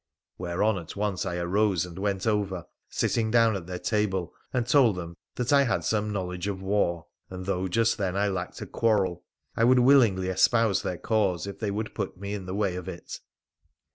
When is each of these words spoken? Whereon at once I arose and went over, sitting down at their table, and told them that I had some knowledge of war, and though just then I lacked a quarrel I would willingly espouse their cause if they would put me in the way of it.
Whereon 0.39 0.79
at 0.79 0.95
once 0.95 1.27
I 1.27 1.35
arose 1.35 1.85
and 1.85 1.99
went 1.99 2.25
over, 2.25 2.65
sitting 2.89 3.29
down 3.29 3.55
at 3.55 3.67
their 3.67 3.77
table, 3.77 4.33
and 4.51 4.65
told 4.65 4.95
them 4.95 5.15
that 5.35 5.53
I 5.53 5.61
had 5.61 5.83
some 5.83 6.11
knowledge 6.11 6.47
of 6.47 6.59
war, 6.59 7.05
and 7.29 7.45
though 7.45 7.67
just 7.67 7.99
then 7.99 8.17
I 8.17 8.27
lacked 8.27 8.61
a 8.63 8.65
quarrel 8.65 9.23
I 9.55 9.63
would 9.63 9.77
willingly 9.77 10.29
espouse 10.29 10.81
their 10.81 10.97
cause 10.97 11.45
if 11.45 11.59
they 11.59 11.69
would 11.69 11.93
put 11.93 12.17
me 12.19 12.33
in 12.33 12.47
the 12.47 12.55
way 12.55 12.77
of 12.77 12.89
it. 12.89 13.19